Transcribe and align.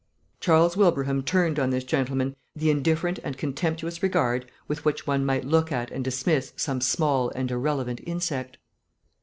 Charles 0.39 0.75
Wilbraham 0.75 1.21
turned 1.21 1.59
on 1.59 1.69
this 1.69 1.83
gentleman 1.83 2.35
the 2.55 2.71
indifferent 2.71 3.19
and 3.23 3.37
contemptuous 3.37 4.01
regard 4.01 4.49
with 4.67 4.83
which 4.83 5.05
one 5.05 5.23
might 5.23 5.45
look 5.45 5.71
at 5.71 5.91
and 5.91 6.03
dismiss 6.03 6.53
some 6.55 6.81
small 6.81 7.29
and 7.35 7.51
irrelevant 7.51 8.01
insect. 8.07 8.57